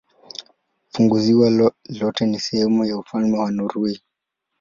[0.89, 4.01] Funguvisiwa lote ni sehemu ya ufalme wa Norwei.